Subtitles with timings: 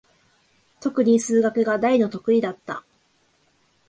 [0.79, 2.83] とくに数学が大の得意だった。